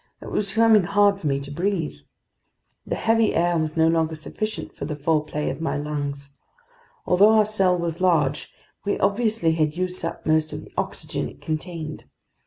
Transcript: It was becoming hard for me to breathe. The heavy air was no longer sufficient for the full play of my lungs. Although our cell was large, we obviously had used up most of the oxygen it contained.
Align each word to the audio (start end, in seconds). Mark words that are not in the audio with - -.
It 0.19 0.31
was 0.31 0.49
becoming 0.49 0.81
hard 0.85 1.21
for 1.21 1.27
me 1.27 1.39
to 1.41 1.51
breathe. 1.51 1.93
The 2.87 2.95
heavy 2.95 3.35
air 3.35 3.55
was 3.59 3.77
no 3.77 3.87
longer 3.87 4.15
sufficient 4.15 4.73
for 4.75 4.85
the 4.85 4.95
full 4.95 5.21
play 5.21 5.51
of 5.51 5.61
my 5.61 5.77
lungs. 5.77 6.31
Although 7.05 7.33
our 7.33 7.45
cell 7.45 7.77
was 7.77 8.01
large, 8.01 8.51
we 8.83 8.97
obviously 8.99 9.51
had 9.51 9.77
used 9.77 10.03
up 10.03 10.25
most 10.25 10.53
of 10.53 10.63
the 10.65 10.73
oxygen 10.75 11.29
it 11.29 11.39
contained. 11.39 12.05